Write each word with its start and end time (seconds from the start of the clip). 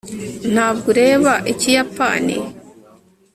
ntabwo 0.53 0.85
ureba 0.93 1.33
ikiyapani 1.53 2.35